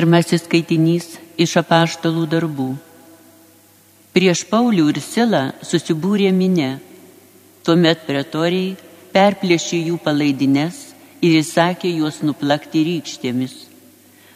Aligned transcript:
Pirmasis 0.00 0.46
skaitinys 0.46 1.18
iš 1.36 1.58
apaštalų 1.60 2.22
darbų. 2.32 2.70
Prieš 4.16 4.46
Paulių 4.48 4.86
ir 4.94 5.00
Silą 5.04 5.42
susibūrė 5.60 6.30
minė. 6.32 6.70
Tuomet 7.66 8.06
pretoriai 8.06 8.78
perplėšė 9.12 9.82
jų 9.90 9.98
palaidines 10.00 10.80
ir 11.20 11.36
įsakė 11.42 11.92
juos 11.98 12.22
nuplakti 12.24 12.86
rykštėmis. 12.88 13.52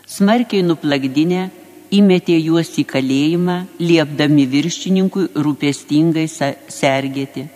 Smarkiai 0.04 0.68
nuplakdinę 0.68 1.48
įmetė 1.96 2.36
juos 2.44 2.76
į 2.76 2.84
kalėjimą, 2.92 3.58
liepdami 3.80 4.44
viršininkui 4.44 5.30
rūpestingai 5.32 6.28
sergėti. 6.28 7.48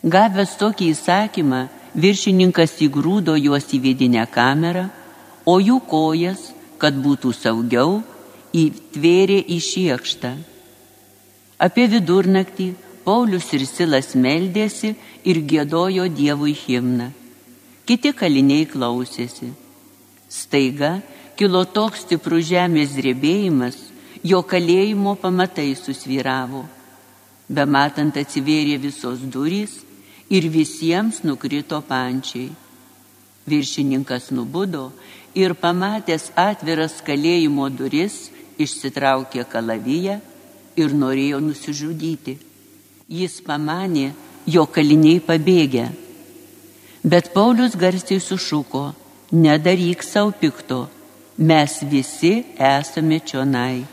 Gavęs 0.00 0.56
tokį 0.64 0.94
įsakymą, 0.96 1.66
viršininkas 1.92 2.78
įgrūdo 2.88 3.36
juos 3.36 3.68
į 3.68 3.84
vidinę 3.90 4.24
kamerą, 4.32 4.88
o 5.44 5.60
jų 5.60 5.84
kojas 5.92 6.54
kad 6.78 6.96
būtų 6.96 7.32
saugiau, 7.36 8.02
įtvėrė 8.54 9.38
į 9.44 9.58
šiekštą. 9.62 10.32
Apie 11.58 11.88
vidurnaktį 11.90 12.72
Paulius 13.04 13.48
ir 13.56 13.64
Silas 13.66 14.12
meldėsi 14.14 14.94
ir 15.24 15.40
gėdojo 15.50 16.06
Dievui 16.12 16.54
himną. 16.54 17.08
Kiti 17.88 18.12
kaliniai 18.12 18.66
klausėsi. 18.68 19.48
Staiga 20.28 20.98
kilo 21.40 21.62
toks 21.64 22.02
stiprus 22.04 22.50
žemės 22.50 22.92
drebėjimas, 22.98 23.78
jo 24.22 24.42
kalėjimo 24.44 25.14
pamatai 25.22 25.70
susvyravo. 25.78 26.66
Bematant 27.48 28.18
atsivėrė 28.20 28.76
visos 28.82 29.22
durys 29.24 29.78
ir 30.28 30.50
visiems 30.52 31.22
nukrito 31.24 31.80
pančiai. 31.80 32.50
Viršininkas 33.48 34.28
nubudo 34.36 34.90
ir 35.38 35.54
pamatęs 35.54 36.32
atviras 36.34 36.98
kalėjimo 37.06 37.68
duris, 37.70 38.28
išsitraukė 38.58 39.44
kalaviją 39.46 40.18
ir 40.78 40.94
norėjo 40.94 41.38
nusižudyti. 41.42 42.34
Jis 43.08 43.38
pamanė, 43.46 44.10
jo 44.46 44.66
kaliniai 44.66 45.22
pabėgę. 45.24 45.86
Bet 47.04 47.30
Paulius 47.32 47.76
garsiai 47.78 48.20
sušuko, 48.20 48.90
nedaryk 49.32 50.02
savo 50.02 50.34
pikto, 50.34 50.88
mes 51.38 51.78
visi 51.86 52.34
esame 52.58 53.20
čionai. 53.22 53.86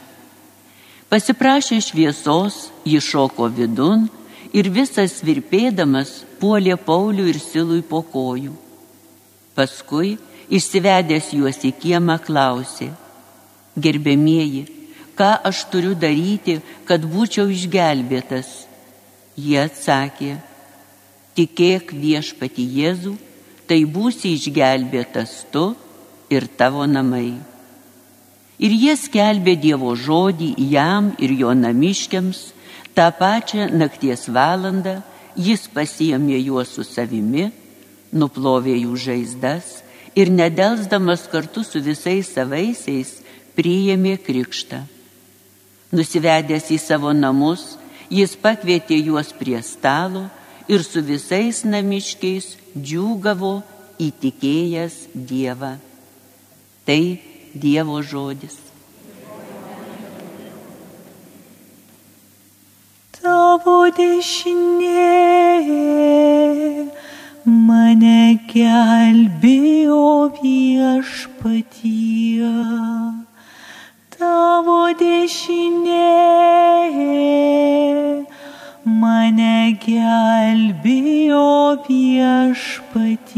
Pasiprašė 1.11 1.77
šviesos, 1.85 2.71
ji 2.83 2.99
šoko 2.99 3.47
vidun 3.53 4.07
ir 4.51 4.71
visas 4.73 5.19
virpėdamas 5.23 6.23
puolė 6.41 6.75
Paulių 6.81 7.29
ir 7.29 7.39
Silui 7.39 7.83
po 7.85 8.01
kojų. 8.01 8.55
Paskui 9.55 10.17
Išsivedęs 10.49 11.31
juos 11.33 11.57
į 11.65 11.71
kiemą 11.81 12.19
klausė, 12.21 12.91
gerbėmieji, 13.81 14.65
ką 15.17 15.31
aš 15.49 15.63
turiu 15.71 15.95
daryti, 15.97 16.59
kad 16.85 17.01
būčiau 17.01 17.49
išgelbėtas? 17.49 18.67
Jie 19.35 19.57
atsakė, 19.63 20.35
tikėk 21.35 21.91
viešpati 21.91 22.63
Jėzų, 22.77 23.16
tai 23.67 23.81
būsi 23.89 24.35
išgelbėtas 24.38 25.41
tu 25.51 25.71
ir 26.29 26.45
tavo 26.57 26.85
namai. 26.85 27.33
Ir 28.61 28.71
jie 28.71 28.93
skelbė 28.95 29.57
Dievo 29.59 29.95
žodį 29.97 30.53
jam 30.71 31.11
ir 31.19 31.33
jo 31.35 31.51
namiškiams, 31.57 32.53
tą 32.95 33.09
pačią 33.17 33.67
nakties 33.75 34.29
valandą 34.31 35.01
jis 35.35 35.66
pasiemė 35.73 36.38
juos 36.39 36.71
su 36.77 36.85
savimi, 36.88 37.49
nuplovė 38.16 38.77
jų 38.79 38.95
žaizdas 38.95 39.81
ir 40.16 40.31
nedelsdamas 40.31 41.27
kartu 41.31 41.63
su 41.63 41.81
visais 41.83 42.31
savaisiais 42.31 43.19
priėmė 43.55 44.16
krikštą. 44.23 44.81
Nusivedęs 45.95 46.72
į 46.75 46.80
savo 46.81 47.11
namus, 47.16 47.75
jis 48.09 48.35
pakvietė 48.39 48.97
juos 49.03 49.31
prie 49.35 49.61
stalo 49.63 50.25
ir 50.67 50.83
su 50.83 51.03
visais 51.03 51.63
namiškiais 51.67 52.56
džiūgavo 52.75 53.56
įtikėjęs 54.01 54.95
Dievą. 55.13 55.75
Tai 56.85 57.01
Dievo 57.53 58.01
žodis. 58.03 58.57
Tavo 63.16 63.78
dešinė 63.95 65.06
mane 67.75 68.40
gelbėjo 68.52 70.03
viešpatie, 70.38 71.80
tavo 74.16 74.78
dešinė, 75.02 76.12
mane 79.02 79.58
gelbėjo 79.88 81.50
viešpatie. 81.90 83.34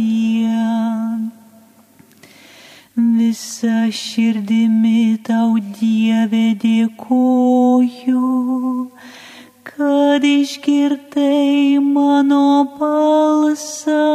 Visa 3.17 3.79
širdimi 4.03 5.01
tau 5.29 5.51
Dieve 5.79 6.47
dėkoju 6.65 8.25
kad 9.77 10.23
išgirdai 10.25 11.77
mano 11.85 12.65
balsą 12.79 14.05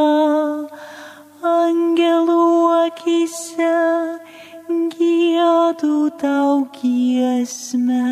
angelų 1.51 2.47
akise, 2.81 3.77
gėdu 4.97 5.99
tau 6.23 6.57
giesmę, 6.75 8.11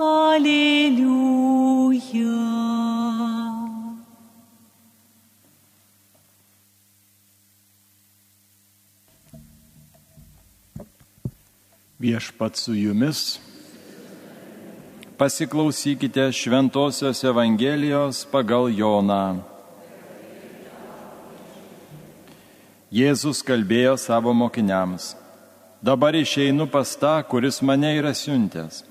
Alleluja. 0.00 1.28
Viešpat 11.98 12.56
su 12.56 12.74
jumis. 12.74 13.40
Pasiklausykite 15.16 16.32
Šventojios 16.32 17.24
Evangelijos 17.24 18.20
pagal 18.30 18.70
Joną. 18.70 19.40
Jėzus 22.94 23.42
kalbėjo 23.42 23.96
savo 23.98 24.30
mokiniams. 24.30 25.16
Dabar 25.82 26.14
išeinu 26.14 26.68
pas 26.70 26.92
tą, 26.94 27.16
kuris 27.26 27.58
mane 27.66 27.90
yra 27.98 28.12
siuntęs. 28.14 28.84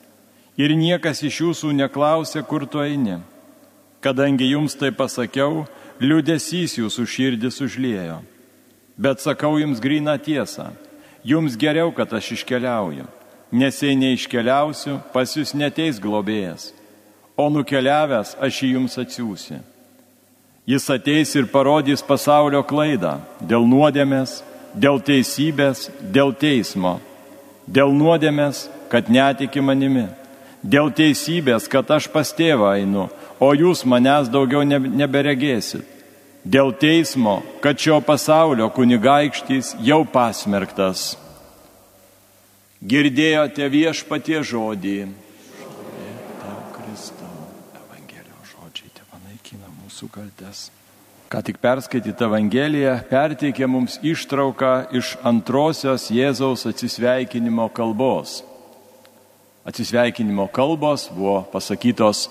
Ir 0.60 0.76
niekas 0.76 1.24
iš 1.24 1.38
jūsų 1.46 1.72
neklausė, 1.80 2.44
kur 2.44 2.66
tu 2.68 2.84
eini. 2.84 3.22
Kadangi 4.04 4.50
jums 4.52 4.76
tai 4.76 4.92
pasakiau, 4.92 5.64
liūdėsys 6.04 6.76
jūsų 6.82 7.08
širdis 7.08 7.62
užliejo. 7.64 8.20
Bet 9.00 9.24
sakau 9.24 9.56
jums 9.64 9.80
gryną 9.80 10.18
tiesą 10.20 10.74
jums 11.24 11.58
geriau, 11.58 11.92
kad 11.92 12.14
aš 12.14 12.32
iškeliauju, 12.38 13.06
nes 13.52 13.82
jei 13.84 13.96
neiškeliausiu, 13.96 15.00
pas 15.14 15.34
jūs 15.38 15.56
neteis 15.58 16.02
globėjas, 16.04 16.72
o 17.38 17.50
nukeliavęs 17.54 18.36
aš 18.44 18.62
jį 18.64 18.72
jums 18.76 18.98
atsiųsiu. 19.02 19.60
Jis 20.68 20.90
ateis 20.92 21.32
ir 21.40 21.48
parodys 21.48 22.04
pasaulio 22.04 22.60
klaidą 22.68 23.18
dėl 23.40 23.64
nuodėmės, 23.64 24.42
dėl 24.76 25.00
teisybės, 25.00 25.88
dėl 26.02 26.34
teismo, 26.36 26.98
dėl 27.68 27.94
nuodėmės, 27.96 28.68
kad 28.92 29.08
netiki 29.08 29.64
manimi, 29.64 30.10
dėl 30.64 30.92
teisybės, 30.92 31.70
kad 31.72 31.88
aš 31.96 32.10
pas 32.12 32.34
tėvą 32.36 32.76
einu, 32.82 33.08
o 33.40 33.54
jūs 33.56 33.86
manęs 33.88 34.28
daugiau 34.28 34.66
neberegėsit 34.68 35.97
dėl 36.48 36.72
teismo, 36.80 37.42
kad 37.62 37.80
šio 37.80 38.00
pasaulio 38.06 38.70
kunigaikštys 38.74 39.76
jau 39.84 40.04
pasmerktas. 40.08 41.16
Girdėjote 42.82 43.68
viešpatie 43.74 44.42
žodį. 44.46 45.00
Mūsų 49.98 50.12
kaltes. 50.14 50.68
Ką 51.32 51.40
tik 51.42 51.58
perskaityta 51.58 52.28
Evangelija 52.28 52.92
perteikė 53.10 53.66
mums 53.66 53.96
ištrauką 54.06 54.92
iš 55.00 55.16
antrosios 55.26 56.06
Jėzaus 56.14 56.68
atsisveikinimo 56.70 57.66
kalbos. 57.74 58.44
Atsisveikinimo 59.66 60.46
kalbos 60.54 61.08
buvo 61.10 61.40
pasakytos 61.50 62.28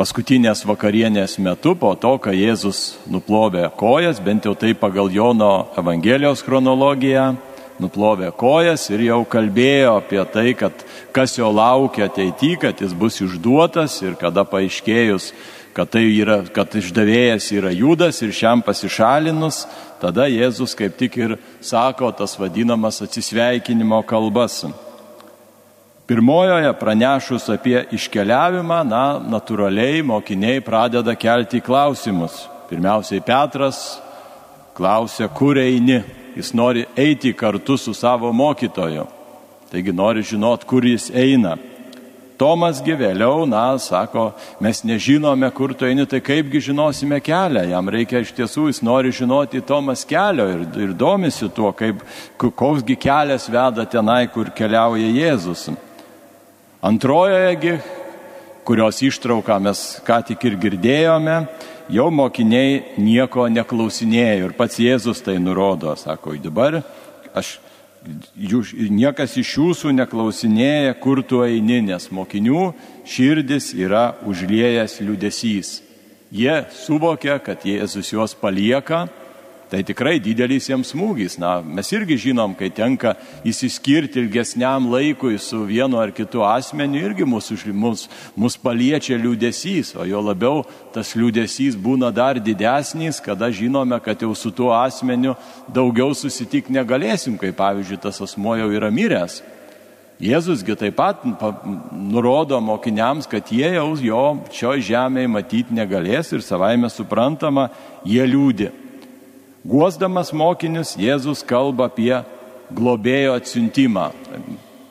paskutinės 0.00 0.62
vakarienės 0.64 1.34
metu, 1.44 1.74
po 1.76 1.90
to, 2.00 2.14
kai 2.24 2.32
Jėzus 2.38 2.94
nuplovė 3.12 3.66
kojas, 3.76 4.16
bent 4.24 4.46
jau 4.48 4.54
tai 4.56 4.72
pagal 4.72 5.12
Jono 5.12 5.68
Evangelijos 5.76 6.40
chronologiją, 6.46 7.34
nuplovė 7.80 8.30
kojas 8.32 8.86
ir 8.88 9.04
jau 9.10 9.20
kalbėjo 9.28 9.98
apie 10.00 10.22
tai, 10.32 10.54
kad 10.56 10.86
kas 11.12 11.36
jo 11.36 11.52
laukia 11.52 12.08
ateityje, 12.08 12.62
kad 12.64 12.80
jis 12.80 12.96
bus 12.96 13.20
išduotas 13.20 13.98
ir 14.00 14.16
kada 14.16 14.46
paaiškėjus, 14.48 15.34
kad, 15.76 15.92
tai 15.92 16.06
yra, 16.08 16.46
kad 16.48 16.72
išdavėjas 16.80 17.52
yra 17.60 17.76
judas 17.76 18.24
ir 18.24 18.32
šiam 18.32 18.64
pasišalinus, 18.64 19.66
tada 20.00 20.30
Jėzus 20.32 20.78
kaip 20.80 20.96
tik 20.96 21.20
ir 21.20 21.36
sako 21.60 22.08
tas 22.16 22.40
vadinamas 22.40 23.04
atsisveikinimo 23.04 24.00
kalbas. 24.08 24.62
Pirmojoje 26.10 26.72
pranešus 26.74 27.44
apie 27.54 27.84
iškeliavimą, 27.94 28.80
na, 28.82 29.02
natūraliai 29.30 30.00
mokiniai 30.02 30.58
pradeda 30.58 31.12
kelti 31.14 31.60
klausimus. 31.62 32.48
Pirmiausiai 32.66 33.22
Petras 33.22 34.00
klausia, 34.74 35.28
kur 35.30 35.60
eini. 35.62 36.00
Jis 36.34 36.48
nori 36.50 36.82
eiti 36.98 37.30
kartu 37.30 37.76
su 37.78 37.94
savo 37.94 38.32
mokytoju. 38.34 39.04
Taigi 39.70 39.94
nori 39.94 40.24
žinot, 40.26 40.64
kur 40.66 40.82
jis 40.82 41.12
eina. 41.14 41.52
Tomasgi 42.42 42.96
vėliau, 42.98 43.44
na, 43.46 43.76
sako, 43.78 44.32
mes 44.58 44.82
nežinome, 44.82 45.46
kur 45.54 45.76
tu 45.78 45.86
eini, 45.86 46.08
tai 46.10 46.18
kaipgi 46.26 46.64
žinosime 46.72 47.20
kelią. 47.22 47.68
Jam 47.70 47.92
reikia 47.94 48.24
iš 48.24 48.32
tiesų, 48.34 48.66
jis 48.72 48.82
nori 48.82 49.14
žinoti 49.14 49.62
Tomas 49.62 50.02
kelio 50.02 50.48
ir, 50.56 50.66
ir 50.88 50.90
domisi 50.90 51.46
tuo, 51.54 51.70
kaip, 51.70 52.02
koksgi 52.34 52.98
kelias 52.98 53.46
veda 53.46 53.86
tenai, 53.86 54.24
kur 54.34 54.50
keliauja 54.58 55.14
Jėzus. 55.20 55.68
Antrojojegi, 56.80 57.74
kurios 58.64 59.02
ištrauką 59.04 59.58
mes 59.60 59.80
ką 60.00 60.16
tik 60.30 60.46
ir 60.48 60.54
girdėjome, 60.62 61.34
jau 61.92 62.06
mokiniai 62.08 62.96
nieko 62.96 63.44
neklausinėjo 63.52 64.46
ir 64.46 64.54
pats 64.56 64.78
Jėzus 64.80 65.20
tai 65.20 65.34
nurodo, 65.36 65.92
sako, 66.00 66.32
dabar 66.40 66.78
aš, 67.36 67.58
jūs, 68.32 68.72
niekas 68.72 69.36
iš 69.42 69.50
jūsų 69.58 69.92
neklausinėja, 69.98 70.96
kur 71.04 71.20
tu 71.20 71.42
eini, 71.44 71.82
nes 71.84 72.08
mokinių 72.08 72.70
širdis 73.04 73.74
yra 73.76 74.14
užliejęs 74.24 75.02
liūdėsys. 75.04 75.74
Jie 76.32 76.62
suvokia, 76.72 77.36
kad 77.44 77.68
Jėzus 77.68 78.14
juos 78.14 78.32
palieka 78.32 79.04
tai 79.70 79.84
tikrai 79.86 80.18
didelis 80.18 80.66
jiems 80.66 80.90
smūgis. 80.90 81.36
Na, 81.40 81.60
mes 81.62 81.86
irgi 81.94 82.18
žinom, 82.26 82.56
kai 82.58 82.72
tenka 82.74 83.14
įsiskirti 83.46 84.18
ilgesniam 84.24 84.88
laikui 84.90 85.38
su 85.38 85.62
vienu 85.68 86.00
ar 86.02 86.10
kitu 86.14 86.42
asmeniu, 86.46 87.04
irgi 87.06 87.28
mus, 87.28 87.52
mus, 87.70 88.08
mus 88.34 88.58
paliečia 88.58 89.18
liūdėsys, 89.20 89.94
o 89.94 90.08
jo 90.08 90.24
labiau 90.26 90.64
tas 90.94 91.14
liūdėsys 91.14 91.78
būna 91.78 92.10
dar 92.14 92.42
didesnis, 92.42 93.22
kada 93.22 93.52
žinome, 93.54 94.00
kad 94.02 94.26
jau 94.26 94.34
su 94.34 94.50
tuo 94.50 94.72
asmeniu 94.74 95.36
daugiau 95.70 96.16
susitikti 96.18 96.74
negalėsim, 96.74 97.38
kai 97.38 97.54
pavyzdžiui 97.54 98.02
tas 98.02 98.20
asmo 98.26 98.58
jau 98.58 98.68
yra 98.74 98.90
miręs. 98.90 99.40
Jėzusgi 100.20 100.74
taip 100.76 100.98
pat 100.98 101.22
nurodo 101.96 102.58
mokiniams, 102.60 103.24
kad 103.30 103.48
jie 103.48 103.70
jau 103.78 103.94
jo 104.04 104.24
šioje 104.52 104.84
žemėje 104.90 105.30
matyti 105.32 105.78
negalės 105.78 106.34
ir 106.34 106.44
savaime 106.44 106.90
suprantama, 106.92 107.70
jie 108.04 108.26
liūdė. 108.28 108.68
Guosdamas 109.60 110.30
mokinius, 110.32 110.94
Jėzus 110.96 111.42
kalba 111.44 111.90
apie 111.90 112.14
globėjo 112.72 113.34
atsiuntimą, 113.36 114.06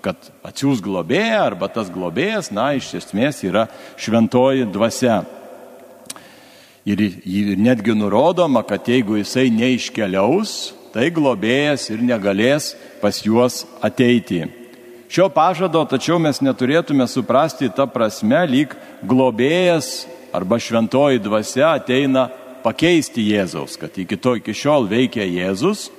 kad 0.05 0.29
atsiūs 0.45 0.83
globėją 0.85 1.39
arba 1.41 1.71
tas 1.73 1.89
globėjas, 1.89 2.51
na, 2.53 2.69
iš 2.77 2.91
esmės 3.01 3.41
yra 3.47 3.65
šventoji 3.97 4.67
dvasia. 4.69 5.23
Ir, 6.85 7.01
ir 7.01 7.57
netgi 7.57 7.95
nurodoma, 7.97 8.61
kad 8.65 8.85
jeigu 8.85 9.17
jisai 9.17 9.49
neiškeliaus, 9.53 10.75
tai 10.93 11.09
globėjas 11.13 11.89
ir 11.89 12.05
negalės 12.05 12.75
pas 13.01 13.19
juos 13.25 13.63
ateiti. 13.85 14.45
Šio 15.09 15.25
pažado 15.33 15.81
tačiau 15.89 16.19
mes 16.21 16.37
neturėtume 16.45 17.07
suprasti 17.09 17.71
tą 17.73 17.87
prasme, 17.89 18.43
lyg 18.45 18.77
globėjas 19.01 20.05
arba 20.33 20.61
šventoji 20.61 21.21
dvasia 21.25 21.73
ateina 21.73 22.27
pakeisti 22.63 23.23
Jėzaus, 23.31 23.77
kad 23.79 23.95
iki 23.97 24.17
to 24.17 24.35
iki 24.39 24.53
šiol 24.55 24.87
veikia 24.89 25.25
Jėzus, 25.27 25.89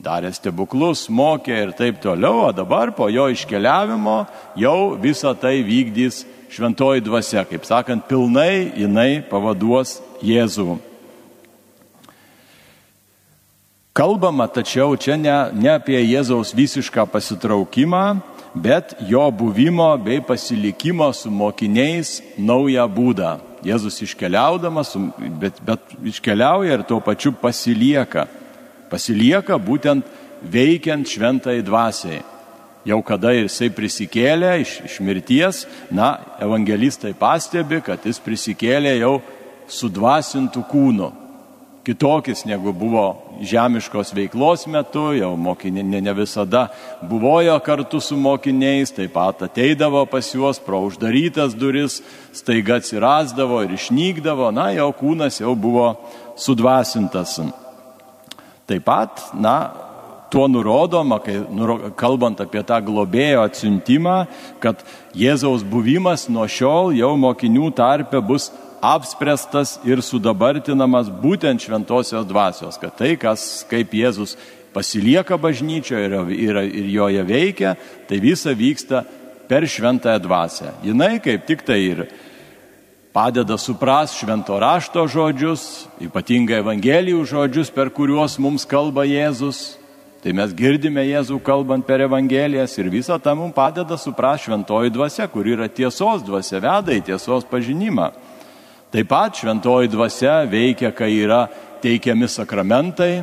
darė 0.00 0.32
stebuklus, 0.32 1.06
mokė 1.12 1.56
ir 1.66 1.72
taip 1.76 2.00
toliau, 2.02 2.46
o 2.48 2.52
dabar 2.56 2.92
po 2.96 3.10
jo 3.12 3.28
iškeliavimo 3.32 4.24
jau 4.58 4.94
visą 5.00 5.34
tai 5.36 5.60
vykdys 5.66 6.24
šventoji 6.50 7.04
dvasia, 7.04 7.44
kaip 7.46 7.66
sakant, 7.68 8.06
pilnai 8.08 8.72
jinai 8.80 9.20
pavaduos 9.30 9.98
Jėzų. 10.24 10.78
Kalbama 13.96 14.46
tačiau 14.48 14.94
čia 14.96 15.18
ne, 15.18 15.34
ne 15.52 15.74
apie 15.74 15.98
Jėzaus 15.98 16.54
visišką 16.56 17.04
pasitraukimą, 17.10 18.20
bet 18.54 18.94
jo 19.10 19.26
buvimo 19.30 19.92
bei 20.00 20.22
pasilikimo 20.24 21.10
su 21.12 21.30
mokiniais 21.30 22.20
naują 22.38 22.86
būdą. 22.88 23.49
Jėzus 23.66 24.00
iškeliaudamas, 24.06 24.94
bet, 25.40 25.60
bet 25.64 25.94
iškeliauja 26.08 26.78
ir 26.78 26.84
tuo 26.88 27.00
pačiu 27.04 27.34
pasilieka. 27.36 28.26
Pasilieka 28.90 29.58
būtent 29.60 30.06
veikiant 30.40 31.06
šventai 31.06 31.60
dvasiai. 31.64 32.22
Jau 32.88 33.02
kada 33.04 33.34
jisai 33.36 33.68
prisikėlė 33.76 34.54
iš, 34.62 34.78
iš 34.88 35.00
mirties, 35.04 35.66
na, 35.92 36.14
evangelistai 36.40 37.12
pastebi, 37.12 37.82
kad 37.84 38.06
jis 38.08 38.22
prisikėlė 38.24 38.96
jau 39.02 39.18
sudvasintų 39.68 40.64
kūnų 40.70 41.10
kitokis 41.84 42.44
negu 42.44 42.72
buvo 42.72 43.04
žemiškos 43.40 44.12
veiklos 44.14 44.66
metu, 44.68 45.10
jau 45.16 45.32
mokiniai 45.36 45.86
ne, 45.86 46.00
ne 46.04 46.12
visada 46.14 46.66
buvojo 47.02 47.56
kartu 47.64 48.00
su 48.00 48.16
mokiniais, 48.20 48.92
taip 48.92 49.14
pat 49.16 49.42
ateidavo 49.48 50.04
pas 50.06 50.28
juos 50.34 50.60
pro 50.60 50.82
uždarytas 50.88 51.56
duris, 51.56 52.00
staiga 52.36 52.76
atsirasdavo 52.80 53.62
ir 53.64 53.76
išnykdavo, 53.78 54.50
na, 54.52 54.70
jo 54.76 54.90
kūnas 55.00 55.40
jau 55.40 55.54
buvo 55.56 55.94
sudvasintas. 56.36 57.38
Taip 58.68 58.84
pat, 58.84 59.30
na, 59.34 59.56
tuo 60.30 60.46
nurodoma, 60.48 61.18
kai 61.24 61.40
nuro, 61.50 61.90
kalbant 61.98 62.38
apie 62.44 62.62
tą 62.66 62.78
globėjo 62.86 63.42
atsiuntimą, 63.48 64.16
kad 64.62 64.84
Jėzaus 65.16 65.64
buvimas 65.66 66.28
nuo 66.30 66.46
šiol 66.46 66.94
jau 66.94 67.16
mokinių 67.18 67.72
tarpe 67.74 68.20
bus 68.22 68.50
apspręstas 68.80 69.78
ir 69.84 70.00
sudabartinamas 70.02 71.10
būtent 71.22 71.60
šventosios 71.60 72.26
dvasios, 72.28 72.80
kad 72.80 72.96
tai, 72.96 73.14
kas 73.20 73.62
kaip 73.68 73.92
Jėzus 73.92 74.36
pasilieka 74.74 75.36
bažnyčioje 75.40 76.08
ir, 76.08 76.16
ir, 76.32 76.60
ir 76.64 76.90
joje 76.94 77.24
veikia, 77.26 77.74
tai 78.08 78.20
visa 78.22 78.54
vyksta 78.56 79.04
per 79.50 79.66
šventąją 79.68 80.22
dvasę. 80.24 80.72
Jinai 80.86 81.18
kaip 81.22 81.46
tik 81.46 81.64
tai 81.66 81.80
ir 81.90 82.06
padeda 83.12 83.58
supras 83.58 84.14
švento 84.14 84.56
rašto 84.62 85.04
žodžius, 85.10 85.88
ypatingai 86.00 86.62
Evangelijų 86.62 87.26
žodžius, 87.26 87.74
per 87.74 87.90
kuriuos 87.90 88.38
mums 88.38 88.64
kalba 88.64 89.04
Jėzus. 89.04 89.76
Tai 90.20 90.34
mes 90.36 90.52
girdime 90.52 91.02
Jėzų 91.08 91.38
kalbant 91.40 91.86
per 91.88 92.02
Evangelijas 92.04 92.76
ir 92.78 92.90
visą 92.92 93.16
tą 93.18 93.32
mums 93.34 93.56
padeda 93.56 93.96
supras 93.98 94.44
šventoji 94.44 94.92
dvasia, 94.92 95.26
kur 95.32 95.48
yra 95.48 95.68
tiesos 95.68 96.22
dvasia, 96.22 96.60
veda 96.60 96.92
į 96.92 97.06
tiesos 97.08 97.46
pažinimą. 97.48 98.10
Taip 98.90 99.06
pat 99.06 99.36
šventoji 99.38 99.86
dvasia 99.86 100.40
veikia, 100.50 100.90
kai 100.90 101.12
yra 101.22 101.44
teikiami 101.78 102.26
sakramentai, 102.26 103.22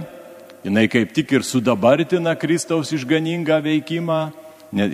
jinai 0.63 0.86
kaip 0.88 1.12
tik 1.12 1.33
ir 1.36 1.43
sudabartina 1.43 2.38
Kristaus 2.39 2.93
išganingą 2.95 3.57
veikimą. 3.65 4.19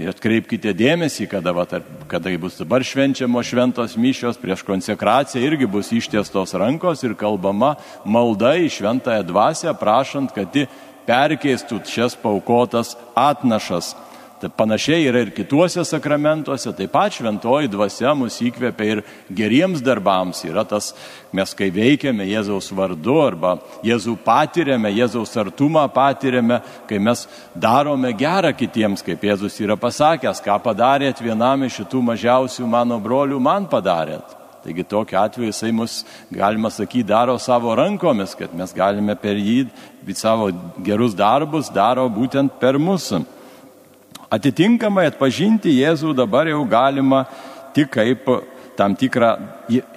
Atkreipkite 0.09 0.73
dėmesį, 0.77 1.27
kada, 1.29 1.53
va, 1.53 1.65
kada 2.09 2.33
bus 2.41 2.57
dabar 2.57 2.81
švenčiamos 2.85 3.45
šventos 3.49 3.93
mišios, 3.97 4.37
prieš 4.41 4.61
konsekraciją 4.65 5.45
irgi 5.45 5.69
bus 5.69 5.91
ištiestos 5.93 6.53
rankos 6.57 7.05
ir 7.05 7.13
kalbama 7.17 7.75
malda 8.05 8.55
į 8.57 8.69
šventąją 8.73 9.27
dvasę, 9.29 9.73
prašant, 9.77 10.33
kad 10.33 10.57
ji 10.57 10.65
perkeistų 11.05 11.83
šias 11.89 12.17
paukotas 12.17 12.95
atnašas 13.13 13.93
Tai 14.43 14.49
panašiai 14.51 15.05
yra 15.07 15.21
ir 15.23 15.29
kituose 15.31 15.85
sakramentuose, 15.87 16.73
taip 16.75 16.91
pat 16.91 17.13
šventoji 17.15 17.69
dvasia 17.71 18.11
mus 18.11 18.41
įkvepia 18.43 18.85
ir 18.91 19.01
geriems 19.31 19.79
darbams. 19.79 20.41
Yra 20.43 20.65
tas, 20.67 20.89
mes 21.31 21.53
kai 21.55 21.69
veikiame 21.71 22.25
Jėzaus 22.27 22.67
vardu 22.75 23.21
arba 23.23 23.53
Jėzų 23.87 24.17
patiriame, 24.25 24.89
Jėzaus 24.91 25.31
artumą 25.39 25.85
patiriame, 25.95 26.57
kai 26.89 26.99
mes 26.99 27.21
darome 27.55 28.11
gerą 28.19 28.51
kitiems, 28.51 29.05
kaip 29.07 29.23
Jėzus 29.23 29.55
yra 29.63 29.77
pasakęs, 29.79 30.41
ką 30.43 30.57
padarėt 30.65 31.21
vienam 31.23 31.63
iš 31.63 31.77
šitų 31.79 32.01
mažiausių 32.09 32.67
mano 32.67 32.97
brolių, 32.99 33.39
man 33.39 33.69
padarėt. 33.71 34.33
Taigi 34.65 34.83
tokiu 34.83 35.21
atveju 35.21 35.53
jisai 35.53 35.71
mus, 35.71 36.01
galima 36.31 36.67
sakyti, 36.71 37.05
daro 37.07 37.37
savo 37.39 37.71
rankomis, 37.79 38.35
kad 38.35 38.51
mes 38.51 38.75
galime 38.75 39.15
per 39.15 39.39
jį 39.39 39.69
savo 40.19 40.49
gerus 40.83 41.15
darbus 41.15 41.71
daro 41.71 42.09
būtent 42.11 42.59
per 42.59 42.75
mūsų. 42.75 43.21
Atitinkamai 44.33 45.05
atpažinti 45.11 45.75
Jėzų 45.77 46.15
dabar 46.17 46.47
jau 46.49 46.63
galima 46.65 47.23
tik 47.75 47.91
kaip 47.93 48.29
tam 48.77 48.95
tikrą 48.97 49.35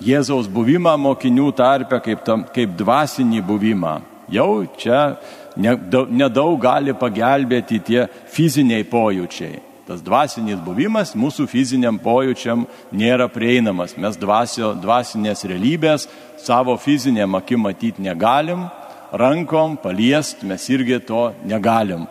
Jėzaus 0.05 0.51
buvimą 0.53 0.97
mokinių 1.01 1.49
tarpe, 1.57 2.01
kaip, 2.05 2.25
tam, 2.27 2.45
kaip 2.53 2.75
dvasinį 2.77 3.41
buvimą. 3.47 3.95
Jau 4.33 4.67
čia 4.77 5.17
nedaug 5.57 6.59
gali 6.61 6.93
pagelbėti 6.99 7.79
tie 7.87 8.03
fiziniai 8.33 8.85
pojūčiai. 8.91 9.63
Tas 9.87 10.03
dvasinis 10.03 10.59
buvimas 10.65 11.15
mūsų 11.15 11.47
fiziniam 11.47 11.97
pojūčiam 12.03 12.65
nėra 12.91 13.29
prieinamas. 13.31 13.95
Mes 13.97 14.19
dvasio, 14.19 14.73
dvasinės 14.83 15.47
realybės 15.47 16.09
savo 16.43 16.75
fiziniam 16.83 17.39
akim 17.39 17.63
matyti 17.69 18.03
negalim, 18.03 18.67
rankom 19.15 19.79
paliest 19.79 20.43
mes 20.43 20.69
irgi 20.75 20.99
to 21.07 21.31
negalim 21.47 22.09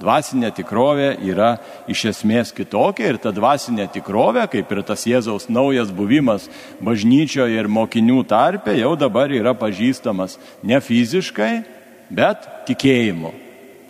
dvasinė 0.00 0.50
tikrovė 0.54 1.10
yra 1.24 1.54
iš 1.90 2.04
esmės 2.12 2.52
kitokia 2.54 3.12
ir 3.12 3.18
ta 3.22 3.32
dvasinė 3.34 3.86
tikrovė, 3.94 4.46
kaip 4.50 4.72
ir 4.72 4.82
tas 4.86 5.06
Jėzaus 5.06 5.48
naujas 5.52 5.92
buvimas 5.94 6.48
bažnyčioje 6.84 7.60
ir 7.60 7.70
mokinių 7.70 8.24
tarpe, 8.28 8.74
jau 8.78 8.94
dabar 8.98 9.32
yra 9.32 9.54
pažįstamas 9.58 10.38
ne 10.62 10.80
fiziškai, 10.82 11.52
bet 12.10 12.48
tikėjimu. 12.68 13.32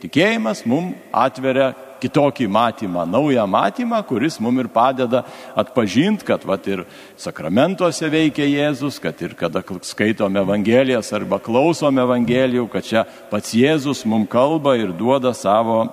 Tikėjimas 0.04 0.64
mums 0.68 0.98
atveria 1.16 1.72
kitokį 2.04 2.48
matymą, 2.52 3.06
naują 3.08 3.46
matymą, 3.50 4.02
kuris 4.06 4.38
mums 4.40 4.64
ir 4.64 4.70
padeda 4.72 5.24
atpažinti, 5.56 6.26
kad 6.28 6.44
vat, 6.46 6.68
ir 6.68 6.84
sakramentuose 7.20 8.08
veikia 8.12 8.46
Jėzus, 8.46 9.00
kad 9.02 9.20
ir 9.24 9.34
kada 9.38 9.64
skaitome 9.82 10.42
Evangelijas 10.44 11.12
arba 11.16 11.40
klausome 11.42 12.04
Evangelijų, 12.04 12.68
kad 12.72 12.86
čia 12.86 13.04
pats 13.30 13.56
Jėzus 13.56 14.04
mums 14.08 14.30
kalba 14.32 14.76
ir 14.80 14.92
duoda 14.96 15.34
savo 15.34 15.84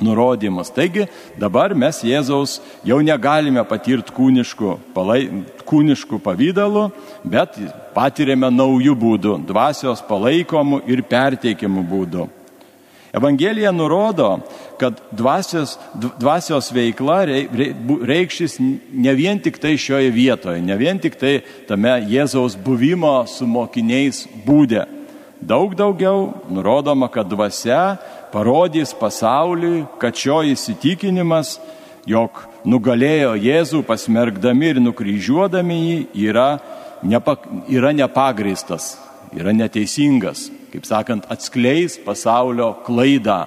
nurodymus. 0.00 0.72
Taigi 0.74 1.06
dabar 1.38 1.74
mes 1.74 2.00
Jėzaus 2.04 2.58
jau 2.86 3.00
negalime 3.04 3.62
patirti 3.68 4.14
kūniškų, 4.14 4.76
palai, 4.94 5.20
kūniškų 5.68 6.20
pavydalų, 6.24 6.88
bet 7.24 7.58
patirėme 7.94 8.50
naujų 8.50 8.96
būdų, 8.98 9.36
dvasios 9.48 10.02
palaikomų 10.08 10.82
ir 10.90 11.04
perteikimų 11.10 11.84
būdų. 11.90 12.30
Evangelija 13.14 13.72
nurodo, 13.72 14.38
kad 14.78 15.00
dvasios, 15.10 15.78
dvasios 16.18 16.72
veikla 16.72 17.24
reikštis 18.02 18.56
ne 18.92 19.12
vien 19.14 19.38
tik 19.38 19.60
tai 19.62 19.76
šioje 19.78 20.10
vietoje, 20.10 20.62
ne 20.62 20.74
vien 20.76 20.98
tik 20.98 21.14
tai 21.20 21.36
tame 21.68 21.92
Jėzaus 22.10 22.56
buvimo 22.58 23.20
su 23.30 23.46
mokiniais 23.46 24.24
būdė. 24.46 24.82
Daug 25.38 25.76
daugiau 25.78 26.32
nurodoma, 26.50 27.06
kad 27.06 27.30
dvasia 27.30 28.00
parodys 28.32 28.90
pasauliui, 28.98 29.84
kad 30.02 30.18
šio 30.18 30.40
įsitikinimas, 30.50 31.60
jog 32.10 32.42
nugalėjo 32.66 33.36
Jėzų 33.38 33.84
pasmergdami 33.86 34.72
ir 34.72 34.82
nukryžiuodami 34.82 35.78
jį, 35.84 35.96
yra, 36.32 36.48
nepa, 37.06 37.38
yra 37.70 37.94
nepagristas, 37.94 38.96
yra 39.38 39.54
neteisingas 39.54 40.48
kaip 40.74 40.88
sakant, 40.88 41.26
atskleis 41.30 41.94
pasaulio 42.02 42.72
klaidą. 42.86 43.44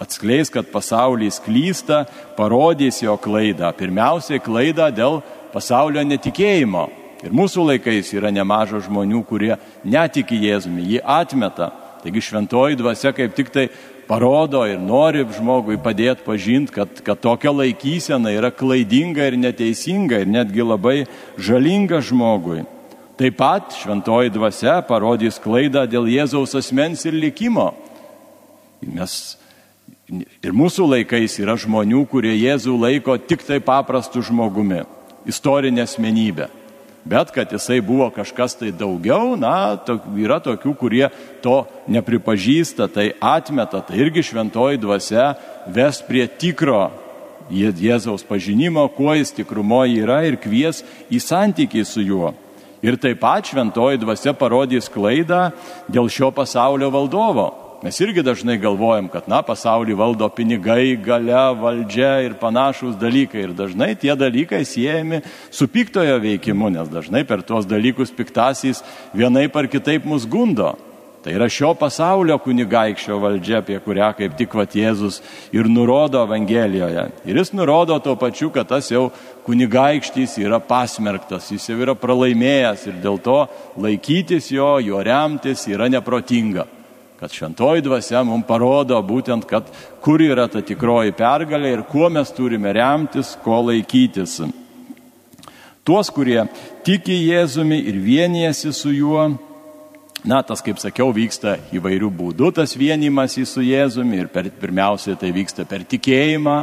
Atskleis, 0.00 0.48
kad 0.48 0.70
pasaulis 0.72 1.36
klysta, 1.44 2.06
parodys 2.36 3.02
jo 3.04 3.18
klaidą. 3.20 3.68
Pirmiausiai 3.76 4.40
klaidą 4.40 4.88
dėl 4.94 5.20
pasaulio 5.52 6.02
netikėjimo. 6.08 6.88
Ir 7.20 7.36
mūsų 7.36 7.66
laikais 7.74 8.08
yra 8.16 8.32
nemaža 8.32 8.80
žmonių, 8.86 9.20
kurie 9.28 9.52
netiki 9.84 10.40
Jėzumi, 10.40 10.86
jį 10.94 11.04
atmeta. 11.04 11.68
Taigi 12.00 12.24
šventoji 12.24 12.80
dvasia 12.80 13.12
kaip 13.12 13.36
tik 13.36 13.52
tai 13.52 13.68
parodo 14.08 14.64
ir 14.64 14.80
nori 14.80 15.26
žmogui 15.36 15.76
padėti 15.84 16.24
pažinti, 16.24 16.72
kad, 16.72 17.04
kad 17.04 17.20
tokia 17.20 17.52
laikysena 17.52 18.32
yra 18.32 18.48
klaidinga 18.48 19.28
ir 19.28 19.36
neteisinga 19.36 20.24
ir 20.24 20.32
netgi 20.32 20.64
labai 20.64 21.02
žalinga 21.36 22.00
žmogui. 22.00 22.64
Taip 23.20 23.36
pat 23.36 23.74
šventoji 23.76 24.30
dvasia 24.32 24.78
parodys 24.88 25.36
klaidą 25.44 25.82
dėl 25.84 26.06
Jėzaus 26.08 26.54
asmens 26.56 27.02
ir 27.04 27.12
likimo. 27.12 27.66
Mes 28.80 29.16
ir 30.40 30.56
mūsų 30.56 30.86
laikais 30.94 31.36
yra 31.42 31.58
žmonių, 31.60 32.06
kurie 32.08 32.32
Jėzų 32.32 32.78
laiko 32.80 33.18
tik 33.20 33.44
tai 33.44 33.60
paprastu 33.60 34.24
žmogumi, 34.24 34.86
istorinė 35.28 35.84
asmenybė. 35.84 36.48
Bet 37.04 37.36
kad 37.36 37.52
jisai 37.52 37.82
buvo 37.84 38.08
kažkas 38.08 38.56
tai 38.56 38.72
daugiau, 38.72 39.36
na, 39.36 39.76
to, 39.76 39.98
yra 40.16 40.40
tokių, 40.40 40.72
kurie 40.80 41.06
to 41.44 41.60
nepripažįsta, 41.92 42.88
tai 42.88 43.10
atmeta, 43.20 43.84
tai 43.84 44.00
irgi 44.00 44.24
šventoji 44.32 44.80
dvasia 44.80 45.34
ves 45.68 46.00
prie 46.08 46.24
tikro 46.24 46.86
Jėzaus 47.52 48.24
pažinimo, 48.24 48.88
kuo 48.96 49.12
jis 49.12 49.36
tikrumoje 49.36 50.06
yra 50.06 50.22
ir 50.24 50.40
kvies 50.40 50.86
į 51.12 51.20
santykį 51.20 51.84
su 51.84 52.00
juo. 52.00 52.38
Ir 52.82 52.96
taip 52.96 53.20
pat 53.20 53.44
šventoji 53.44 54.00
dvasia 54.00 54.32
parodys 54.32 54.88
klaidą 54.88 55.50
dėl 55.92 56.08
šio 56.08 56.30
pasaulio 56.32 56.88
valdovo. 56.92 57.50
Mes 57.80 57.96
irgi 58.00 58.20
dažnai 58.20 58.58
galvojam, 58.60 59.06
kad, 59.08 59.24
na, 59.28 59.38
pasaulį 59.40 59.94
valdo 59.96 60.26
pinigai, 60.36 60.98
gale, 61.00 61.38
valdžia 61.56 62.18
ir 62.26 62.34
panašus 62.36 62.98
dalykai. 63.00 63.46
Ir 63.46 63.54
dažnai 63.56 63.94
tie 63.96 64.12
dalykai 64.12 64.66
siejami 64.68 65.22
su 65.48 65.64
piktojo 65.64 66.18
veikimu, 66.20 66.68
nes 66.72 66.92
dažnai 66.92 67.24
per 67.24 67.40
tuos 67.40 67.64
dalykus 67.68 68.12
piktasis 68.12 68.84
vienaip 69.16 69.56
ar 69.56 69.68
kitaip 69.72 70.04
mus 70.04 70.28
gundo. 70.28 70.74
Tai 71.20 71.34
yra 71.36 71.50
šio 71.52 71.74
pasaulio 71.76 72.38
kunigaikščio 72.40 73.18
valdžia, 73.20 73.58
apie 73.60 73.76
kurią 73.84 74.06
kaip 74.16 74.38
tik 74.38 74.54
vat 74.56 74.72
Jėzus 74.72 75.18
ir 75.52 75.66
nurodo 75.68 76.22
Evangelijoje. 76.24 77.02
Ir 77.28 77.40
jis 77.42 77.52
nurodo 77.52 77.98
tuo 78.00 78.14
pačiu, 78.16 78.48
kad 78.54 78.70
tas 78.70 78.88
jau 78.88 79.10
kunigaikštys 79.44 80.38
yra 80.40 80.62
pasmerktas, 80.64 81.50
jis 81.52 81.68
jau 81.68 81.76
yra 81.84 81.92
pralaimėjęs 81.98 82.86
ir 82.88 82.96
dėl 83.04 83.20
to 83.20 83.42
laikytis 83.76 84.48
jo, 84.54 84.78
jo 84.80 85.02
remtis 85.04 85.66
yra 85.68 85.90
neprotinga. 85.92 86.64
Kad 87.20 87.36
šventoji 87.36 87.84
dvasia 87.84 88.24
mums 88.24 88.48
parodo 88.48 88.96
būtent, 89.04 89.44
kad 89.44 89.68
kur 90.00 90.24
yra 90.24 90.48
ta 90.48 90.64
tikroji 90.64 91.12
pergalė 91.12 91.74
ir 91.74 91.84
kuo 91.84 92.08
mes 92.08 92.32
turime 92.32 92.72
remtis, 92.72 93.34
ko 93.44 93.60
laikytis. 93.66 94.38
Tuos, 95.84 96.08
kurie 96.08 96.46
tiki 96.84 97.20
Jėzumi 97.26 97.82
ir 97.92 98.00
vienijasi 98.00 98.72
su 98.72 98.96
juo, 98.96 99.28
Na, 100.20 100.42
tas, 100.44 100.60
kaip 100.60 100.76
sakiau, 100.76 101.14
vyksta 101.16 101.54
įvairių 101.72 102.10
būdų, 102.12 102.50
tas 102.52 102.74
vienimas 102.76 103.38
į 103.40 103.46
su 103.48 103.62
Jėzumi 103.64 104.18
ir 104.20 104.28
per, 104.28 104.50
pirmiausia 104.52 105.14
tai 105.16 105.30
vyksta 105.32 105.64
per 105.64 105.86
tikėjimą, 105.88 106.56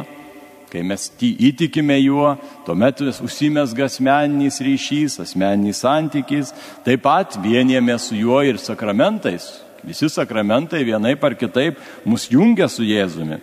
kai 0.70 0.84
mes 0.86 1.08
įtikime 1.18 1.96
juo, 1.98 2.36
tuomet 2.66 3.02
užsimesga 3.16 3.88
asmeninis 3.88 4.60
ryšys, 4.62 5.18
asmeninis 5.24 5.82
santykis, 5.82 6.54
taip 6.86 7.02
pat 7.02 7.34
vienėme 7.42 7.98
su 7.98 8.14
juo 8.20 8.38
ir 8.46 8.62
sakramentais. 8.62 9.50
Visi 9.82 10.06
sakramentai 10.12 10.84
vienai 10.86 11.16
par 11.18 11.34
kitaip 11.38 11.82
mus 12.06 12.28
jungia 12.30 12.70
su 12.70 12.86
Jėzumi. 12.86 13.40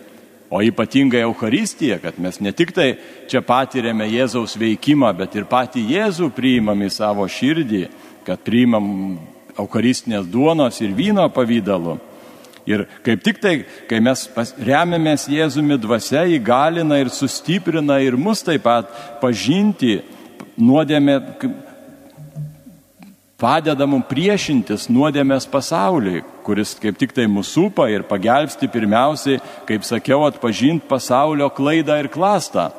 O 0.47 0.61
ypatingai 0.63 1.25
Euharistija, 1.25 1.97
kad 1.99 2.19
mes 2.21 2.39
ne 2.39 2.53
tik 2.55 2.71
tai 2.71 2.93
čia 3.27 3.41
patiriame 3.43 4.07
Jėzaus 4.07 4.55
veikimą, 4.61 5.11
bet 5.17 5.35
ir 5.35 5.47
patį 5.49 5.89
Jėzų 5.91 6.29
priimam 6.37 6.85
į 6.85 6.91
savo 6.93 7.25
širdį, 7.27 7.87
kad 8.23 8.39
priimam 8.45 8.85
eucharistinės 9.59 10.27
duonos 10.31 10.81
ir 10.83 10.93
vyno 10.95 11.27
pavydalu. 11.33 11.97
Ir 12.65 12.87
kaip 13.05 13.21
tik 13.21 13.37
tai, 13.41 13.59
kai 13.89 13.99
mes 14.01 14.23
remiamės 14.57 15.27
Jėzumi 15.29 15.77
dvasia, 15.77 16.23
įgalina 16.33 16.97
ir 16.97 17.11
sustiprina 17.13 17.99
ir 18.01 18.17
mus 18.17 18.41
taip 18.45 18.63
pat 18.65 18.89
pažinti 19.21 19.99
nuodėmė, 20.57 21.19
padeda 23.37 23.85
mums 23.85 24.07
priešintis 24.09 24.87
nuodėmės 24.89 25.45
pasauliui, 25.51 26.23
kuris 26.45 26.73
kaip 26.81 26.97
tik 26.97 27.13
tai 27.13 27.27
mūsų 27.29 27.67
supa 27.67 27.85
ir 27.93 28.07
pagelbsti 28.09 28.71
pirmiausiai, 28.73 29.43
kaip 29.69 29.85
sakiau, 29.85 30.23
atpažinti 30.25 30.89
pasaulio 30.89 31.51
klaidą 31.53 31.99
ir 32.01 32.09
klastą. 32.09 32.71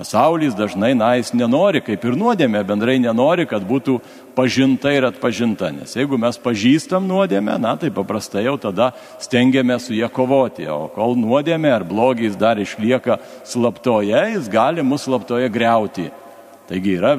Pasaulis 0.00 0.54
dažnai, 0.56 0.94
na, 0.96 1.10
jis 1.18 1.34
nenori, 1.36 1.82
kaip 1.84 2.06
ir 2.08 2.14
nuodėmė, 2.16 2.62
bendrai 2.64 2.94
nenori, 2.96 3.44
kad 3.44 3.66
būtų 3.68 3.98
pažinta 4.32 4.88
ir 4.96 5.04
atpažinta. 5.04 5.68
Nes 5.76 5.92
jeigu 5.92 6.16
mes 6.16 6.38
pažįstam 6.40 7.04
nuodėmę, 7.04 7.58
na, 7.60 7.74
tai 7.76 7.90
paprastai 7.92 8.46
jau 8.46 8.54
tada 8.62 8.94
stengiame 9.20 9.76
su 9.76 9.92
ją 9.92 10.08
kovoti. 10.08 10.64
O 10.72 10.86
kol 10.94 11.18
nuodėmė 11.20 11.74
ar 11.74 11.84
blogis 11.84 12.40
dar 12.40 12.56
išlieka 12.56 13.18
slaptoje, 13.44 14.24
jis 14.38 14.48
gali 14.48 14.80
mus 14.80 15.04
slaptoje 15.04 15.52
greuti. 15.52 16.08
Taigi 16.72 16.96
yra 16.96 17.18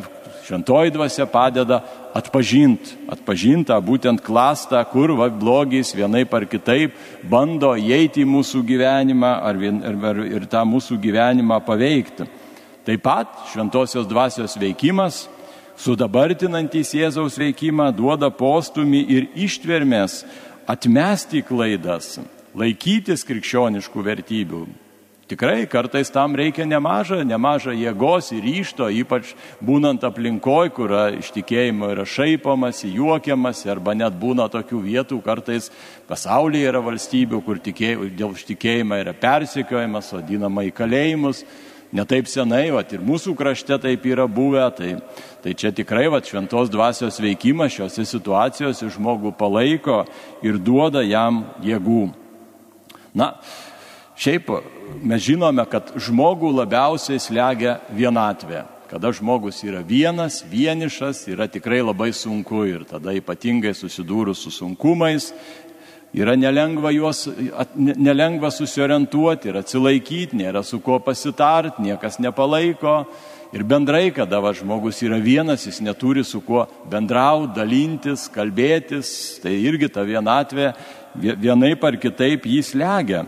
šventoji 0.50 0.98
dvasia 0.98 1.30
padeda 1.30 1.84
atpažinti, 2.18 2.98
atpažintą 3.14 3.78
būtent 3.78 4.26
klastą, 4.26 4.82
kur 4.90 5.14
va, 5.22 5.30
blogis 5.30 5.94
vienai 5.94 6.26
par 6.26 6.50
kitaip 6.50 6.98
bando 7.30 7.76
įeiti 7.78 8.26
į 8.26 8.32
mūsų 8.34 8.66
gyvenimą 8.74 9.36
ar, 9.38 9.62
vien, 9.62 9.84
ar, 9.86 10.06
ar 10.16 10.26
ir 10.26 10.50
tą 10.50 10.66
mūsų 10.66 10.98
gyvenimą 11.06 11.62
paveikti. 11.70 12.41
Taip 12.82 13.04
pat 13.06 13.30
šventosios 13.52 14.08
dvasios 14.10 14.56
veikimas, 14.58 15.28
sudabartinantis 15.78 16.96
Jėzaus 16.98 17.38
veikimą, 17.38 17.92
duoda 17.94 18.32
postumį 18.34 19.02
ir 19.06 19.28
ištvermės 19.38 20.24
atmesti 20.70 21.44
klaidas, 21.46 22.16
laikytis 22.58 23.26
krikščioniškų 23.28 24.08
vertybių. 24.10 24.64
Tikrai 25.32 25.64
kartais 25.70 26.10
tam 26.12 26.34
reikia 26.36 26.66
nemažą, 26.68 27.22
nemažą 27.24 27.72
jėgos 27.78 28.34
ir 28.36 28.42
ryšto, 28.44 28.90
ypač 28.92 29.30
būnant 29.64 30.04
aplinkoj, 30.04 30.74
kur 30.76 30.92
iš 31.22 31.30
tikėjimo 31.38 31.94
yra 31.94 32.04
šaipamas, 32.04 32.82
juokiamas, 32.84 33.62
arba 33.70 33.94
net 33.96 34.18
būna 34.20 34.50
tokių 34.52 34.82
vietų, 34.90 35.22
kartais 35.24 35.70
pasaulyje 36.10 36.74
yra 36.74 36.82
valstybių, 36.84 37.46
kur 37.46 37.62
tikėj, 37.64 38.10
dėl 38.18 38.36
tikėjimo 38.50 39.00
yra 39.06 39.14
persikiojimas, 39.16 40.12
vadinama 40.18 40.66
į 40.68 40.74
kalėjimus 40.82 41.46
netaip 41.96 42.30
senai, 42.32 42.70
va, 42.74 42.84
ir 42.88 43.04
mūsų 43.04 43.36
krašte 43.38 43.78
taip 43.84 44.06
yra 44.08 44.28
buvę, 44.32 44.64
tai, 44.76 44.92
tai 45.44 45.56
čia 45.58 45.74
tikrai 45.76 46.08
va, 46.12 46.22
šventos 46.24 46.72
dvasios 46.72 47.20
veikimas 47.22 47.76
šiose 47.76 48.06
situacijose 48.08 48.90
žmogų 48.96 49.34
palaiko 49.38 50.04
ir 50.46 50.60
duoda 50.60 51.04
jam 51.06 51.44
jėgų. 51.64 52.10
Na, 53.18 53.34
šiaip 54.16 54.52
mes 55.04 55.24
žinome, 55.26 55.66
kad 55.72 55.92
žmogų 56.00 56.54
labiausiai 56.62 57.20
slegia 57.20 57.80
vienatvė. 57.92 58.66
Kada 58.92 59.08
žmogus 59.16 59.62
yra 59.64 59.80
vienas, 59.88 60.42
vienišas, 60.52 61.24
yra 61.32 61.46
tikrai 61.48 61.80
labai 61.80 62.10
sunku 62.12 62.66
ir 62.68 62.82
tada 62.84 63.14
ypatingai 63.16 63.72
susidūrus 63.72 64.42
su 64.44 64.52
sunkumais, 64.52 65.30
Yra 66.12 66.36
nelengva 66.36 66.92
juos, 66.92 67.24
nelengva 67.76 68.50
susiorientuoti 68.52 69.48
ir 69.48 69.62
atsilaikyti, 69.62 70.36
nėra 70.36 70.60
su 70.68 70.82
kuo 70.84 71.00
pasitart, 71.00 71.80
niekas 71.80 72.20
nepalaiko. 72.20 73.06
Ir 73.56 73.64
bendrai, 73.68 74.12
kada 74.16 74.40
va, 74.44 74.52
žmogus 74.56 75.00
yra 75.04 75.20
vienas, 75.20 75.66
jis 75.68 75.80
neturi 75.84 76.24
su 76.24 76.40
kuo 76.44 76.66
bendrauti, 76.92 77.54
dalintis, 77.56 78.30
kalbėtis, 78.32 79.40
tai 79.44 79.56
irgi 79.60 79.92
ta 79.92 80.04
vienatvė 80.08 80.72
vienai 81.16 81.74
par 81.80 81.96
kitaip 82.00 82.48
jį 82.48 82.62
slegia. 82.64 83.26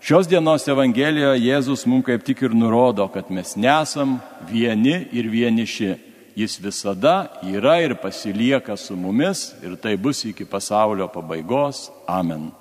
Šios 0.00 0.28
dienos 0.30 0.68
Evangelijoje 0.68 1.40
Jėzus 1.42 1.86
mums 1.88 2.06
kaip 2.06 2.24
tik 2.24 2.44
ir 2.46 2.52
nurodo, 2.56 3.08
kad 3.12 3.32
mes 3.34 3.56
nesam 3.56 4.18
vieni 4.48 5.08
ir 5.12 5.28
vieniši. 5.28 5.96
Jis 6.38 6.54
visada 6.62 7.16
yra 7.42 7.80
ir 7.82 7.96
pasilieka 7.98 8.76
su 8.76 8.94
mumis 8.96 9.54
ir 9.62 9.74
tai 9.82 9.96
bus 9.96 10.24
iki 10.24 10.44
pasaulio 10.44 11.08
pabaigos. 11.10 11.90
Amen. 12.06 12.52